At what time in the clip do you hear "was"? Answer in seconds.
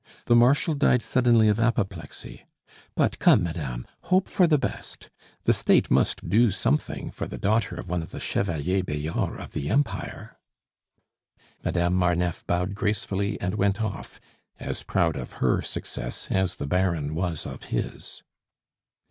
17.13-17.45